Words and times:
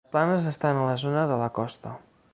Les 0.05 0.13
planes 0.13 0.47
estan 0.51 0.79
a 0.79 0.87
la 0.87 0.95
zona 1.03 1.27
de 1.33 1.39
la 1.43 1.51
costa. 1.59 1.97